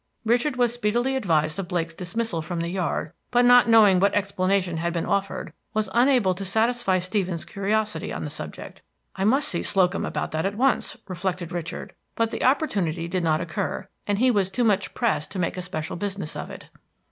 Richard 0.25 0.55
was 0.55 0.73
speedily 0.73 1.15
advised 1.15 1.59
of 1.59 1.67
Blake's 1.67 1.93
dismissal 1.93 2.41
from 2.41 2.61
the 2.61 2.69
yard, 2.69 3.11
but, 3.29 3.45
not 3.45 3.69
knowing 3.69 3.99
what 3.99 4.15
explanation 4.15 4.77
had 4.77 4.93
been 4.93 5.05
offered, 5.05 5.53
was 5.75 5.91
unable 5.93 6.33
to 6.33 6.43
satisfy 6.43 6.97
Stevens' 6.97 7.45
curiosity 7.45 8.11
on 8.11 8.23
the 8.23 8.31
subject. 8.31 8.81
"I 9.15 9.25
must 9.25 9.47
see 9.47 9.61
Slocum 9.61 10.03
about 10.03 10.31
that 10.31 10.47
at 10.47 10.57
once," 10.57 10.97
reflected 11.07 11.51
Richard; 11.51 11.93
but 12.15 12.31
the 12.31 12.43
opportunity 12.43 13.07
did 13.07 13.23
not 13.23 13.41
occur, 13.41 13.87
and 14.07 14.17
he 14.17 14.31
was 14.31 14.49
too 14.49 14.63
much 14.63 14.95
pressed 14.95 15.29
to 15.33 15.37
make 15.37 15.55
a 15.55 15.61
special 15.61 15.95
business 15.97 16.35
of 16.35 16.49
it. 16.49 16.69